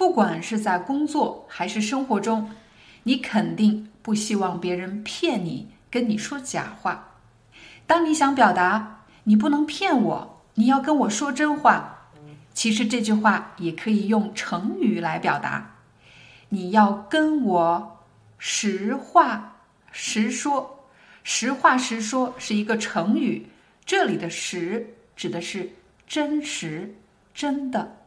[0.00, 2.52] 不管是在工作还是生活中，
[3.02, 7.18] 你肯定不希望别人骗你，跟你说假话。
[7.86, 12.08] 当你想表达“你不能骗我，你要跟我说真话”，
[12.54, 15.76] 其实这句话也可以用成语来表达
[16.48, 17.98] ：“你要跟我
[18.38, 19.56] 实话
[19.92, 20.86] 实说。”
[21.22, 23.48] 实话实说是一个成语，
[23.84, 25.72] 这里的“实”指的是
[26.06, 26.94] 真实、
[27.34, 27.98] 真的。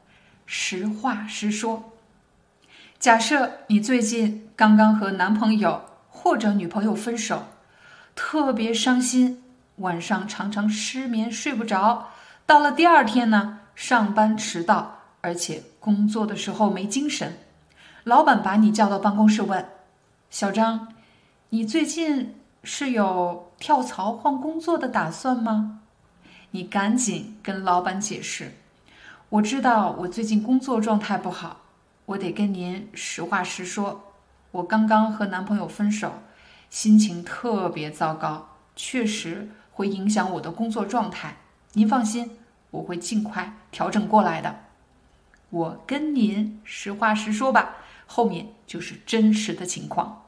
[0.47, 1.91] 实话实说。
[3.03, 7.43] 假设你最近刚刚和男朋友或者女朋友分手，
[8.15, 9.43] 特别伤心，
[9.79, 12.07] 晚上常常失眠睡不着，
[12.45, 17.39] 到了第二天呢，上班迟到，而且工作的时候没精神。
[18.05, 19.67] 老板把你叫到办公室问
[20.31, 20.87] ：“小张，
[21.49, 25.81] 你最近是有跳槽换工作的打算吗？”
[26.51, 28.53] 你赶紧跟老板解释。
[29.27, 31.62] 我知道我最近工作状态不好，
[32.05, 34.13] 我得跟您实话实说。
[34.51, 36.13] 我刚刚和男朋友分手，
[36.69, 41.37] 心情特别糟糕，确实会影响我的工作状态。
[41.73, 42.37] 您放心，
[42.71, 44.59] 我会尽快调整过来的。
[45.49, 50.25] 我跟您实话实说吧，后面就是真实的情况。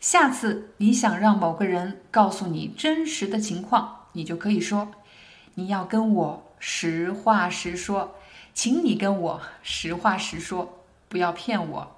[0.00, 4.92] 下次你想让某个人告诉你真实的情况，你就可以说
[5.56, 8.14] ：“你要跟我。”实话实说，
[8.56, 10.78] 请你跟我实话实说，
[11.10, 11.96] 不要骗我。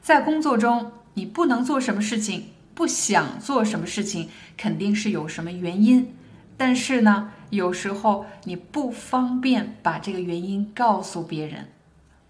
[0.00, 6.14] 在工作中，你不能做什么事情，不想做什么事情，肯定是有什么原因。
[6.56, 11.72] 但是呢，有时候你不方便把这个原因告诉别人。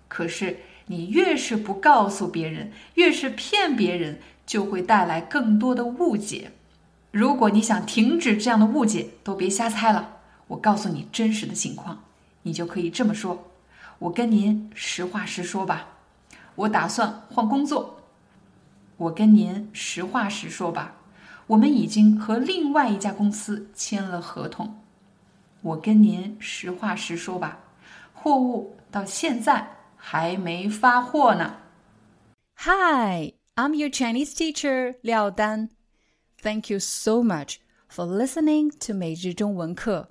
[0.08, 6.52] 可是你越是不告诉别人，越是骗别人，就会带来更多的误解。
[7.10, 10.20] 如果你想停止这样的误解，都别瞎猜了。
[10.46, 12.04] 我告诉你真实的情况，
[12.42, 13.50] 你就可以这么说：
[13.98, 15.88] 我跟您实话实说吧，
[16.54, 17.98] 我打算换工作。
[18.96, 20.96] 我跟您实话实说吧，
[21.48, 24.78] 我们已经和另外一家公司签了合同。
[25.60, 27.60] 我跟您实话实说吧，
[28.12, 31.56] 货物到现在还没发货呢。
[32.56, 35.70] Hi, I'm your Chinese teacher 廖丹。
[36.40, 37.56] Thank you so much
[37.88, 40.10] for listening to 每日中文课。